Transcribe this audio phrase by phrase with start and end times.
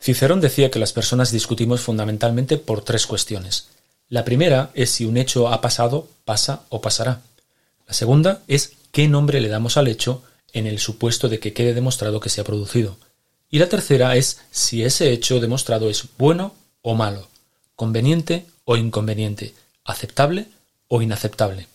[0.00, 3.68] Cicerón decía que las personas discutimos fundamentalmente por tres cuestiones.
[4.08, 7.20] La primera es si un hecho ha pasado, pasa o pasará.
[7.86, 10.22] La segunda es qué nombre le damos al hecho
[10.52, 12.96] en el supuesto de que quede demostrado que se ha producido.
[13.50, 17.28] Y la tercera es si ese hecho demostrado es bueno o malo,
[17.76, 19.54] conveniente o inconveniente,
[19.84, 20.46] aceptable
[20.88, 21.68] o inaceptable.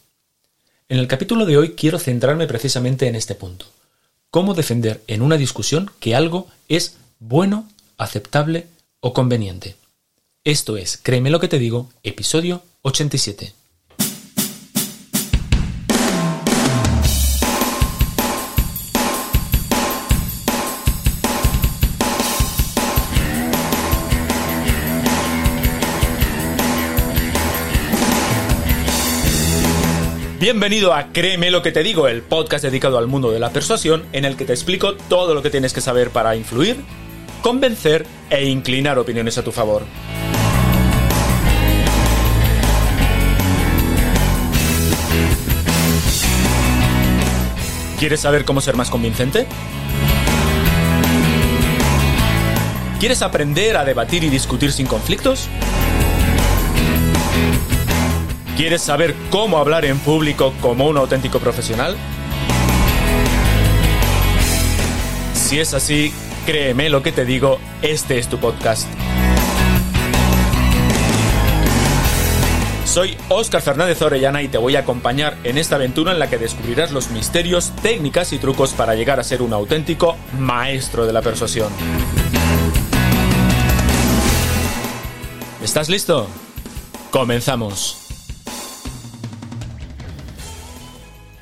[0.89, 3.67] En el capítulo de hoy quiero centrarme precisamente en este punto.
[4.31, 8.67] Cómo defender en una discusión que algo es bueno aceptable
[8.99, 9.75] o conveniente.
[10.43, 13.53] Esto es, créeme lo que te digo, episodio 87.
[30.45, 34.05] Bienvenido a Créeme lo que te digo, el podcast dedicado al mundo de la persuasión
[34.13, 36.77] en el que te explico todo lo que tienes que saber para influir
[37.45, 39.83] convencer e inclinar opiniones a tu favor.
[47.99, 49.45] ¿Quieres saber cómo ser más convincente?
[52.99, 55.47] ¿Quieres aprender a debatir y discutir sin conflictos?
[58.57, 61.95] ¿Quieres saber cómo hablar en público como un auténtico profesional?
[65.35, 66.11] Si es así,
[66.45, 68.87] Créeme lo que te digo, este es tu podcast.
[72.85, 76.37] Soy Óscar Fernández Orellana y te voy a acompañar en esta aventura en la que
[76.37, 81.23] descubrirás los misterios, técnicas y trucos para llegar a ser un auténtico maestro de la
[81.23, 81.73] persuasión.
[85.63, 86.27] ¿Estás listo?
[87.09, 88.04] Comenzamos.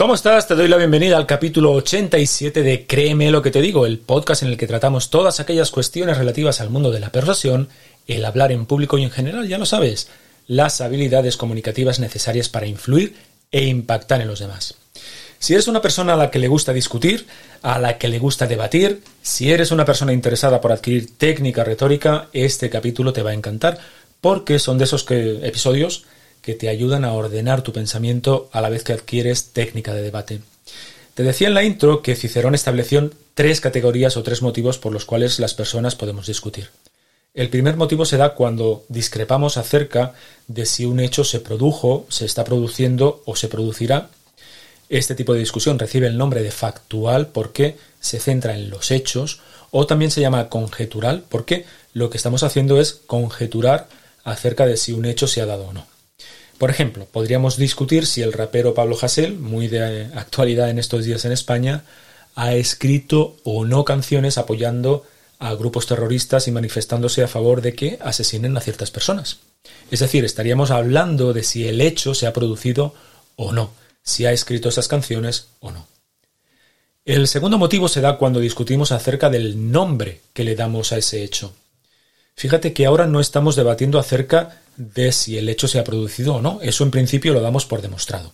[0.03, 0.49] ¿Cómo estás?
[0.49, 4.43] Te doy la bienvenida al capítulo 87 de Créeme lo que te digo, el podcast
[4.43, 7.69] en el que tratamos todas aquellas cuestiones relativas al mundo de la persuasión,
[8.05, 10.09] el hablar en público y en general, ya lo sabes,
[10.45, 13.15] las habilidades comunicativas necesarias para influir
[13.49, 14.75] e impactar en los demás.
[15.39, 17.25] Si eres una persona a la que le gusta discutir,
[17.61, 22.27] a la que le gusta debatir, si eres una persona interesada por adquirir técnica retórica,
[22.33, 23.79] este capítulo te va a encantar
[24.19, 26.03] porque son de esos episodios
[26.43, 30.41] que te ayudan a ordenar tu pensamiento a la vez que adquieres técnica de debate.
[31.15, 35.05] Te decía en la intro que Cicerón estableció tres categorías o tres motivos por los
[35.05, 36.69] cuales las personas podemos discutir.
[37.33, 40.13] El primer motivo se da cuando discrepamos acerca
[40.47, 44.09] de si un hecho se produjo, se está produciendo o se producirá.
[44.89, 49.39] Este tipo de discusión recibe el nombre de factual porque se centra en los hechos
[49.71, 53.87] o también se llama conjetural porque lo que estamos haciendo es conjeturar
[54.23, 55.92] acerca de si un hecho se ha dado o no.
[56.63, 61.25] Por ejemplo, podríamos discutir si el rapero Pablo Hasél, muy de actualidad en estos días
[61.25, 61.83] en España,
[62.35, 65.03] ha escrito o no canciones apoyando
[65.39, 69.39] a grupos terroristas y manifestándose a favor de que asesinen a ciertas personas.
[69.91, 72.95] Es decir, estaríamos hablando de si el hecho se ha producido
[73.35, 75.85] o no, si ha escrito esas canciones o no.
[77.03, 81.25] El segundo motivo se da cuando discutimos acerca del nombre que le damos a ese
[81.25, 81.53] hecho.
[82.35, 86.41] Fíjate que ahora no estamos debatiendo acerca de si el hecho se ha producido o
[86.41, 86.59] no.
[86.61, 88.33] Eso en principio lo damos por demostrado.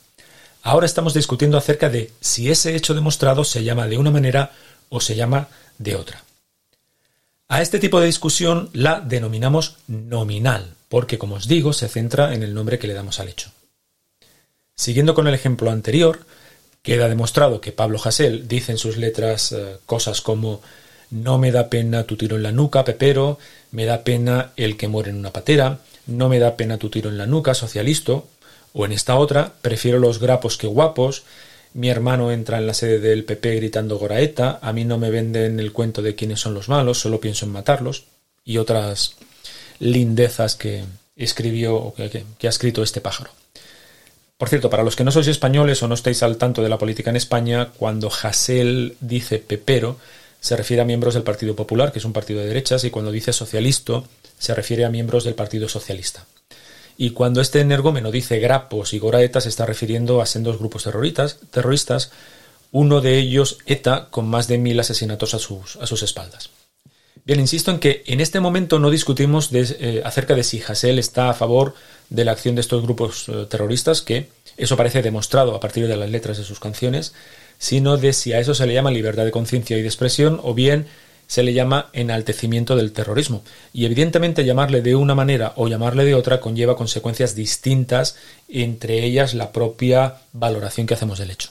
[0.61, 4.51] Ahora estamos discutiendo acerca de si ese hecho demostrado se llama de una manera
[4.89, 6.23] o se llama de otra.
[7.47, 12.43] A este tipo de discusión la denominamos nominal, porque como os digo, se centra en
[12.43, 13.51] el nombre que le damos al hecho.
[14.75, 16.25] Siguiendo con el ejemplo anterior,
[16.83, 20.61] queda demostrado que Pablo Hasél dice en sus letras eh, cosas como
[21.12, 23.40] no me da pena tu tiro en la nuca, Pepero,
[23.72, 27.09] me da pena el que muere en una patera, no me da pena tu tiro
[27.09, 28.28] en la nuca, socialisto,
[28.74, 31.24] o en esta otra, prefiero los grapos que guapos,
[31.74, 35.59] mi hermano entra en la sede del PP gritando Goraeta, a mí no me venden
[35.59, 38.06] el cuento de quiénes son los malos, solo pienso en matarlos,
[38.44, 39.16] y otras
[39.80, 40.84] lindezas que
[41.16, 43.31] escribió o que, que ha escrito este pájaro.
[44.38, 46.78] Por cierto, para los que no sois españoles o no estáis al tanto de la
[46.78, 49.97] política en España, cuando Hasél dice pepero,
[50.39, 53.11] se refiere a miembros del Partido Popular, que es un partido de derechas, y cuando
[53.11, 54.03] dice socialista
[54.37, 56.25] se refiere a miembros del Partido Socialista.
[56.97, 60.84] Y cuando este energúmeno dice grapos y goraetas, se está refiriendo a sendos grupos
[61.52, 62.11] terroristas,
[62.72, 66.49] uno de ellos ETA, con más de mil asesinatos a sus, a sus espaldas.
[67.25, 71.29] Bien, insisto en que en este momento no discutimos eh, acerca de si Hassel está
[71.29, 71.75] a favor
[72.09, 75.96] de la acción de estos grupos eh, terroristas, que eso parece demostrado a partir de
[75.96, 77.14] las letras de sus canciones,
[77.59, 80.56] sino de si a eso se le llama libertad de conciencia y de expresión o
[80.56, 80.88] bien
[81.28, 83.44] se le llama enaltecimiento del terrorismo.
[83.72, 88.16] Y evidentemente llamarle de una manera o llamarle de otra conlleva consecuencias distintas,
[88.47, 91.50] entre ellas la propia valoración que hacemos del hecho.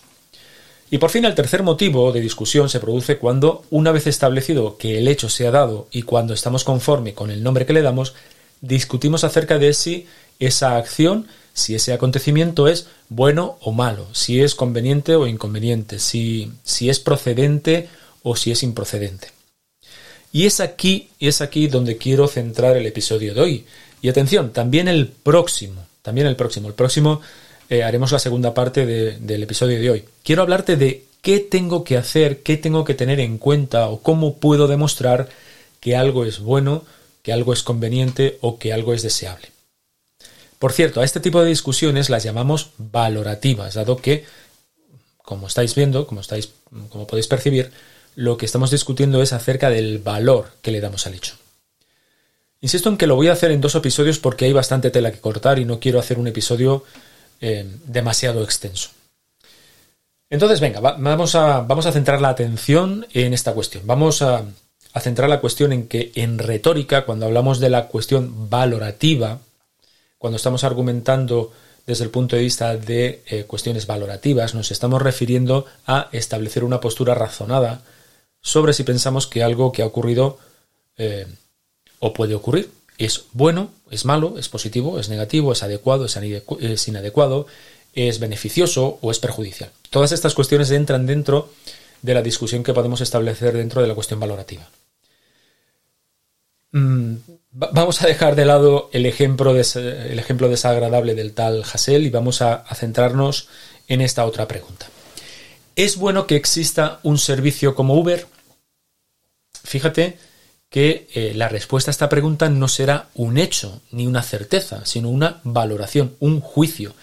[0.91, 4.99] Y por fin el tercer motivo de discusión se produce cuando, una vez establecido que
[4.99, 8.15] el hecho se ha dado y cuando estamos conforme con el nombre que le damos,
[8.61, 10.07] discutimos acerca de si
[10.39, 16.53] esa acción, si ese acontecimiento es bueno o malo, si es conveniente o inconveniente, si,
[16.63, 17.89] si es procedente
[18.23, 19.29] o si es improcedente.
[20.33, 23.65] Y es aquí, es aquí donde quiero centrar el episodio de hoy.
[24.03, 27.21] Y atención, también el próximo, también el próximo, el próximo
[27.71, 30.05] eh, haremos la segunda parte del episodio de hoy.
[30.23, 34.37] Quiero hablarte de qué tengo que hacer, qué tengo que tener en cuenta o cómo
[34.37, 35.29] puedo demostrar
[35.81, 36.85] que algo es bueno,
[37.23, 39.49] que algo es conveniente o que algo es deseable.
[40.59, 44.25] Por cierto, a este tipo de discusiones las llamamos valorativas, dado que,
[45.19, 46.51] como estáis viendo, como, estáis,
[46.89, 47.71] como podéis percibir,
[48.17, 51.37] lo que estamos discutiendo es acerca del valor que le damos al hecho.
[52.61, 55.21] Insisto en que lo voy a hacer en dos episodios porque hay bastante tela que
[55.21, 56.85] cortar y no quiero hacer un episodio
[57.41, 58.91] eh, demasiado extenso.
[60.31, 63.87] Entonces, venga, vamos, a, vamos a centrar la atención en esta cuestión.
[63.87, 64.45] Vamos a,
[65.01, 69.39] centrar la cuestión en que en retórica, cuando hablamos de la cuestión valorativa,
[70.19, 71.53] cuando estamos argumentando
[71.87, 76.81] desde el punto de vista de eh, cuestiones valorativas, nos estamos refiriendo a establecer una
[76.81, 77.83] postura razonada
[78.41, 80.39] sobre si pensamos que algo que ha ocurrido
[80.97, 81.27] eh,
[81.99, 87.47] o puede ocurrir es bueno, es malo, es positivo, es negativo, es adecuado, es inadecuado,
[87.95, 89.71] es beneficioso o es perjudicial.
[89.91, 91.51] Todas estas cuestiones entran dentro
[92.03, 94.69] de la discusión que podemos establecer dentro de la cuestión valorativa.
[97.51, 102.43] Vamos a dejar de lado el ejemplo, el ejemplo desagradable del tal Hassel y vamos
[102.43, 103.49] a centrarnos
[103.89, 104.87] en esta otra pregunta.
[105.75, 108.27] ¿Es bueno que exista un servicio como Uber?
[109.65, 110.19] Fíjate
[110.71, 115.09] que eh, la respuesta a esta pregunta no será un hecho ni una certeza, sino
[115.09, 116.95] una valoración, un juicio.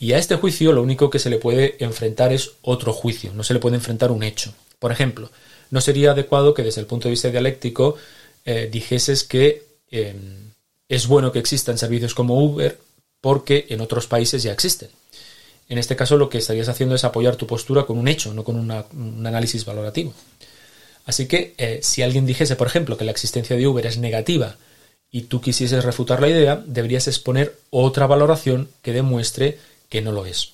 [0.00, 3.44] Y a este juicio lo único que se le puede enfrentar es otro juicio, no
[3.44, 4.52] se le puede enfrentar un hecho.
[4.78, 5.30] Por ejemplo,
[5.70, 7.96] no sería adecuado que desde el punto de vista dialéctico
[8.44, 10.52] eh, dijeses que em,
[10.88, 12.78] es bueno que existan servicios como Uber
[13.20, 14.90] porque en otros países ya existen.
[15.68, 18.44] En este caso lo que estarías haciendo es apoyar tu postura con un hecho, no
[18.44, 20.12] con un análisis valorativo.
[21.06, 24.56] Así que eh, si alguien dijese, por ejemplo, que la existencia de Uber es negativa
[25.10, 29.58] y tú quisieses refutar la idea, deberías exponer otra valoración que demuestre
[29.88, 30.52] que no lo es.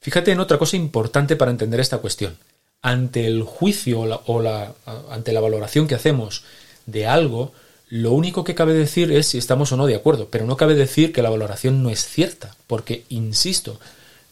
[0.00, 2.36] Fíjate en otra cosa importante para entender esta cuestión.
[2.82, 4.74] Ante el juicio o, la,
[5.10, 6.44] ante la valoración que hacemos
[6.86, 7.52] de algo,
[7.88, 10.74] lo único que cabe decir es si estamos o no de acuerdo, pero no cabe
[10.74, 13.80] decir que la valoración no es cierta, porque, insisto,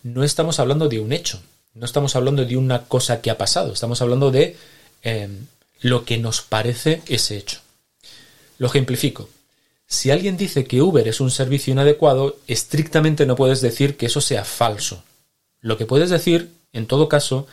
[0.03, 1.41] no estamos hablando de un hecho,
[1.75, 4.57] no estamos hablando de una cosa que ha pasado, estamos hablando de
[5.07, 5.47] Em,
[5.83, 7.61] lo que nos parece ese hecho.
[8.59, 9.29] Lo ejemplifico.
[9.87, 14.21] Si alguien dice que Uber es un servicio inadecuado, estrictamente no puedes decir que eso
[14.21, 15.05] sea falso.
[15.61, 17.47] Lo que puedes decir, en todo caso,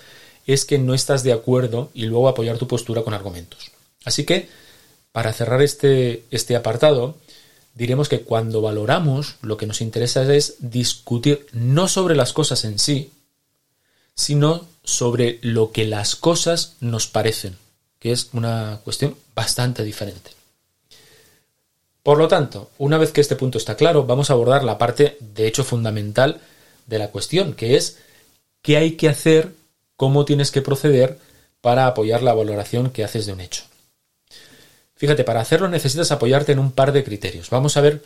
[0.48, 3.70] es que no estás de acuerdo y luego apoyar tu postura con argumentos.
[4.04, 4.50] Así que,
[5.14, 7.16] para cerrar este, este apartado,
[7.76, 12.80] diremos que cuando valoramos, lo que nos interesa es discutir no sobre las cosas en
[12.80, 13.12] sí,
[14.16, 17.56] sino sobre lo que las cosas nos parecen,
[18.00, 20.32] que es una cuestión bastante diferente.
[22.02, 25.18] Por lo tanto, una vez que este punto está claro, vamos a abordar la parte
[25.20, 26.42] de hecho fundamental
[26.88, 28.00] de la cuestión, que es
[28.64, 29.54] qué hay que hacer,
[29.96, 31.20] cómo tienes que proceder
[31.62, 33.64] para apoyar la valoración que haces de un hecho.
[35.04, 37.50] Fíjate, para hacerlo necesitas apoyarte en un par de criterios.
[37.50, 38.04] Vamos a ver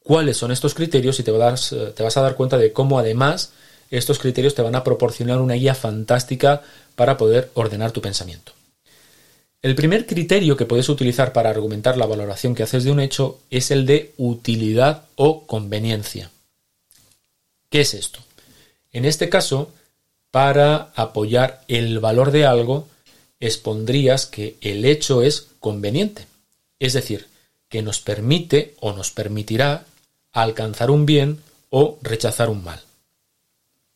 [0.00, 3.52] cuáles son estos criterios y te vas, te vas a dar cuenta de cómo además
[3.90, 6.60] estos criterios te van a proporcionar una guía fantástica
[6.94, 8.52] para poder ordenar tu pensamiento.
[9.62, 13.38] El primer criterio que puedes utilizar para argumentar la valoración que haces de un hecho
[13.48, 16.30] es el de utilidad o conveniencia.
[17.70, 18.18] ¿Qué es esto?
[18.92, 19.72] En este caso,
[20.30, 22.88] para apoyar el valor de algo,
[23.40, 26.28] expondrías que el hecho es conveniente,
[26.78, 27.26] es decir,
[27.68, 29.84] que nos permite o nos permitirá
[30.30, 32.80] alcanzar un bien o rechazar un mal.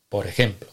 [0.09, 0.69] Por ejemplo,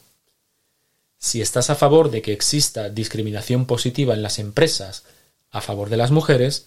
[1.20, 5.04] si estás a favor de que exista discriminación positiva en las empresas
[5.52, 6.66] a favor de las mujeres,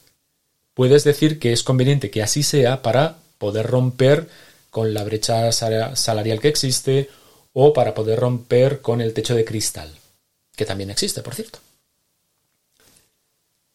[0.75, 4.29] puedes decir que es conveniente que así sea para poder romper
[4.71, 7.11] con la brecha salarial que existe
[7.53, 9.91] o para poder romper con el techo de cristal,
[10.55, 11.59] que también existe, por cierto.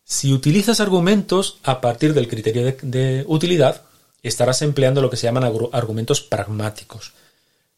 [0.05, 3.81] Si utilizas argumentos a partir del criterio de, utilidad,
[4.21, 7.13] estarás empleando lo que se llaman argumentos pragmáticos,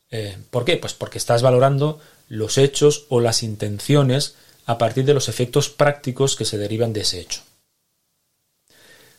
[0.10, 0.78] eh, ¿Por qué?
[0.78, 6.36] Pues porque estás valorando los hechos o las intenciones a partir de los efectos prácticos
[6.36, 7.42] que se derivan de ese hecho.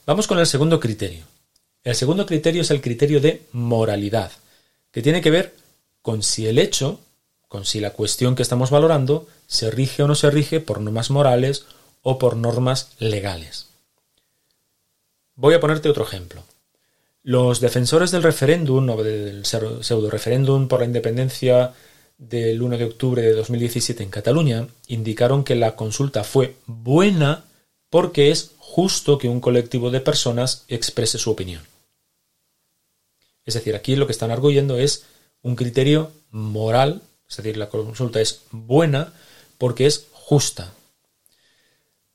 [0.07, 1.25] Vamos con el segundo criterio.
[1.85, 4.33] El segundo criterio es el criterio de moralidad,
[4.91, 5.55] que tiene que ver
[6.03, 7.01] con si el hecho
[7.49, 11.11] con si la cuestión que estamos valorando se rige o no se rige por normas
[11.11, 11.65] morales
[12.03, 13.67] o por normas legales.
[15.35, 16.43] Voy a ponerte otro ejemplo.
[17.23, 21.75] Los defensores del referéndum o del pseudo referéndum por la independencia
[22.17, 27.45] del 1 de octubre de 2017 en Cataluña indicaron que la consulta fue buena
[27.91, 31.63] porque es justo que un colectivo de personas exprese su opinión.
[33.45, 35.05] Es decir, aquí lo que están arguyendo es
[35.43, 39.13] un criterio moral, es decir, la consulta es buena
[39.57, 40.75] porque es justa.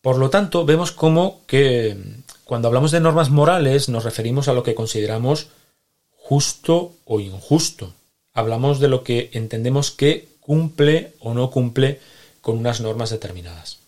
[0.04, 1.98] Por lo tanto, vemos como que
[2.44, 5.48] cuando hablamos de normas morales nos referimos a lo que consideramos
[6.18, 7.94] justo o injusto.
[8.34, 12.02] Hablamos de lo que entendemos que cumple o no cumple
[12.42, 13.80] con unas normas determinadas.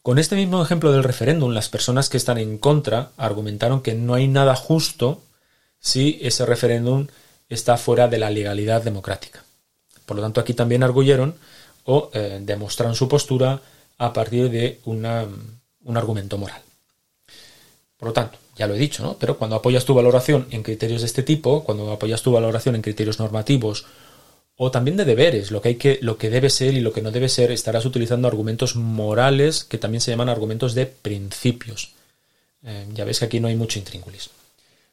[0.00, 4.14] Con este mismo ejemplo del referéndum, las personas que están en contra argumentaron que no
[4.14, 5.20] hay nada justo
[5.80, 7.08] si ese referéndum
[7.50, 9.44] está fuera de la legalidad democrática.
[10.06, 11.34] Por lo tanto, aquí también arguyeron
[11.84, 13.60] o eh, demostraron su postura
[13.98, 15.04] a partir de un
[15.96, 16.62] argumento moral.
[17.98, 19.16] Por lo tanto, ya lo he dicho, ¿no?
[19.18, 22.82] Pero cuando apoyas tu valoración en criterios de este tipo, cuando apoyas tu valoración en
[22.82, 23.86] criterios normativos
[24.56, 27.02] o también de deberes, lo que hay que, lo que debe ser y lo que
[27.02, 31.92] no debe ser, estarás utilizando argumentos morales que también se llaman argumentos de principios.
[32.64, 34.30] Eh, ya ves que aquí no hay mucho intríngulis.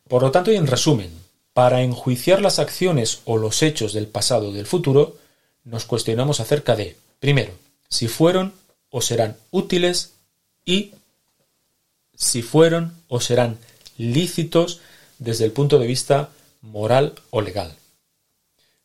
[0.08, 1.10] Por lo tanto, y en resumen,
[1.54, 5.18] para enjuiciar las acciones o los hechos del pasado o del futuro,
[5.64, 7.54] nos cuestionamos acerca de, primero,
[7.90, 8.54] si fueron
[8.96, 10.14] o serán útiles
[10.64, 10.94] y
[12.16, 13.58] si fueron o serán
[13.98, 14.80] lícitos
[15.20, 16.30] desde el punto de vista
[16.62, 17.76] moral o legal.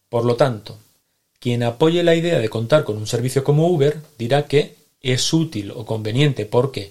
[0.09, 0.79] Por lo tanto,
[1.39, 5.71] quien apoye la idea de contar con un servicio como Uber dirá que es útil
[5.71, 6.91] o conveniente porque,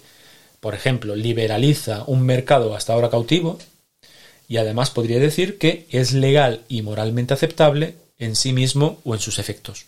[0.58, 3.58] por ejemplo, liberaliza un mercado hasta ahora cautivo
[4.48, 9.20] y además podría decir que es legal y moralmente aceptable en sí mismo o en
[9.20, 9.84] sus efectos.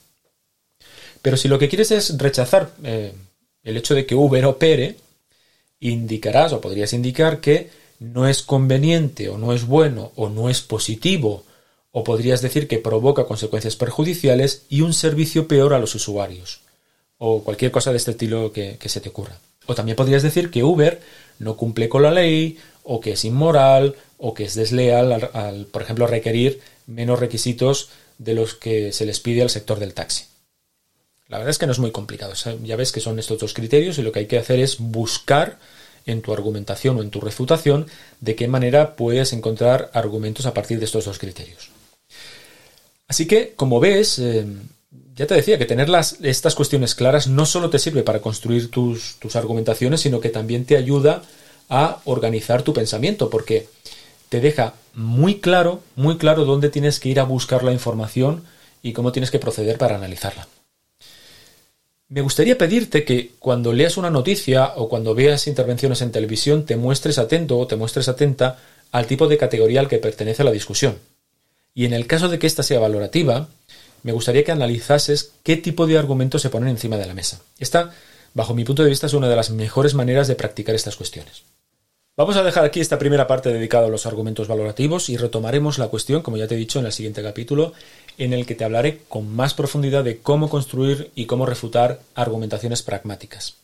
[1.22, 3.12] Pero si lo que quieres es rechazar eh,
[3.62, 4.96] el hecho de que Uber opere,
[5.80, 10.60] indicarás o podrías indicar que no es conveniente o no es bueno o no es
[10.60, 11.44] positivo
[11.92, 16.60] o podrías decir que provoca consecuencias perjudiciales y un servicio peor a los usuarios
[17.18, 19.38] o cualquier cosa de este estilo que, se te ocurra.
[19.66, 21.00] O también podrías decir que Uber
[21.38, 25.66] no cumple con la ley o que es inmoral o que es desleal al, al,
[25.66, 30.24] por ejemplo, requerir menos requisitos de los que se les pide al sector del taxi.
[31.32, 32.34] La verdad es que no es muy complicado.
[32.62, 35.58] Ya ves que son estos dos criterios y lo que hay que hacer es buscar
[36.04, 37.86] en tu argumentación o en tu refutación
[38.20, 41.70] de qué manera puedes encontrar argumentos a partir de estos dos criterios.
[43.08, 44.44] Así que, como ves, eh,
[45.14, 45.88] ya te decía que tener
[46.20, 50.66] estas cuestiones claras no solo te sirve para construir tus, tus argumentaciones, sino que también
[50.66, 51.22] te ayuda
[51.70, 53.68] a organizar tu pensamiento, porque
[54.28, 58.44] te deja muy claro, muy claro dónde tienes que ir a buscar la información
[58.82, 60.46] y cómo tienes que proceder para analizarla.
[62.12, 66.76] Me gustaría pedirte que cuando leas una noticia o cuando veas intervenciones en televisión te
[66.76, 68.58] muestres atento o te muestres atenta
[68.90, 70.98] al tipo de categoría al que pertenece la discusión.
[71.74, 73.48] Y en el caso de que ésta sea valorativa,
[74.02, 77.40] me gustaría que analizases qué tipo de argumentos se ponen encima de la mesa.
[77.58, 77.94] Esta,
[78.34, 81.44] bajo mi punto de vista, es una de las mejores maneras de practicar estas cuestiones.
[82.14, 85.88] Vamos a dejar aquí esta primera parte dedicada a los argumentos valorativos y retomaremos la
[85.88, 87.72] cuestión, como ya te he dicho, en el siguiente capítulo,
[88.18, 92.82] en el que te hablaré con más profundidad de cómo construir y cómo refutar argumentaciones
[92.82, 93.54] pragmáticas.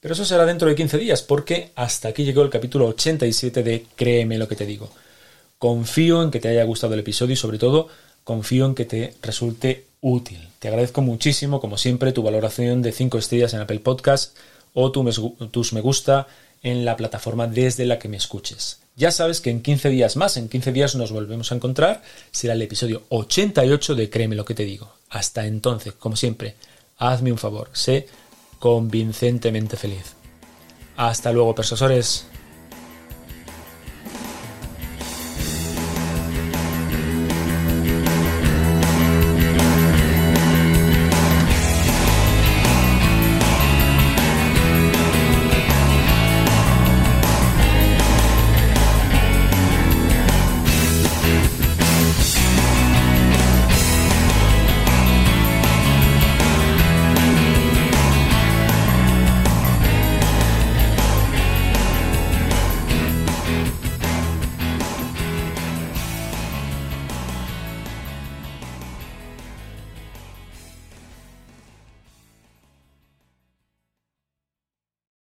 [0.00, 3.86] Pero eso será dentro de 15 días, porque hasta aquí llegó el capítulo 87 de
[3.96, 4.90] Créeme lo que te digo.
[5.58, 7.88] Confío en que te haya gustado el episodio y sobre todo
[8.22, 10.48] confío en que te resulte útil.
[10.60, 14.36] Te agradezco muchísimo, como siempre, tu valoración de 5 estrellas en Apple Podcast
[14.74, 16.28] o tus me gusta
[16.62, 18.80] en la plataforma desde la que me escuches.
[18.96, 22.54] Ya sabes que en 15 días más, en 15 días nos volvemos a encontrar, será
[22.54, 24.92] el episodio 88 de Créeme lo que te digo.
[25.10, 26.56] Hasta entonces, como siempre,
[26.98, 28.08] hazme un favor, sé
[28.58, 30.14] convincentemente feliz.
[30.96, 32.26] Hasta luego, persesores.